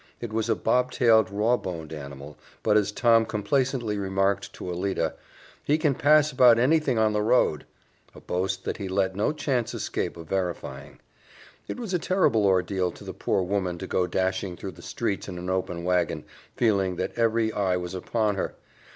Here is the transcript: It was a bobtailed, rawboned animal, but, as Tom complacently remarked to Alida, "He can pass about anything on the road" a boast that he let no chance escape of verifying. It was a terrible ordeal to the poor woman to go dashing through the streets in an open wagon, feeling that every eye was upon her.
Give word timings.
It 0.19 0.33
was 0.33 0.49
a 0.49 0.55
bobtailed, 0.55 1.29
rawboned 1.29 1.93
animal, 1.93 2.35
but, 2.63 2.75
as 2.75 2.91
Tom 2.91 3.23
complacently 3.23 3.99
remarked 3.99 4.51
to 4.53 4.67
Alida, 4.71 5.13
"He 5.63 5.77
can 5.77 5.93
pass 5.93 6.31
about 6.31 6.57
anything 6.57 6.97
on 6.97 7.13
the 7.13 7.21
road" 7.21 7.67
a 8.15 8.19
boast 8.19 8.63
that 8.63 8.77
he 8.77 8.87
let 8.89 9.15
no 9.15 9.31
chance 9.31 9.75
escape 9.75 10.17
of 10.17 10.27
verifying. 10.27 10.99
It 11.67 11.79
was 11.79 11.93
a 11.93 11.99
terrible 11.99 12.47
ordeal 12.47 12.89
to 12.91 13.03
the 13.03 13.13
poor 13.13 13.43
woman 13.43 13.77
to 13.77 13.85
go 13.85 14.07
dashing 14.07 14.57
through 14.57 14.71
the 14.71 14.81
streets 14.81 15.27
in 15.27 15.37
an 15.37 15.51
open 15.51 15.83
wagon, 15.83 16.23
feeling 16.55 16.95
that 16.95 17.15
every 17.15 17.53
eye 17.53 17.77
was 17.77 17.93
upon 17.93 18.37
her. 18.37 18.55